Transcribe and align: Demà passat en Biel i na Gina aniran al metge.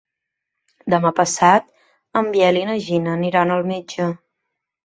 Demà 0.93 1.11
passat 1.19 1.69
en 2.21 2.31
Biel 2.37 2.59
i 2.63 2.65
na 2.71 2.79
Gina 2.89 3.15
aniran 3.19 3.57
al 3.59 3.65
metge. 3.75 4.13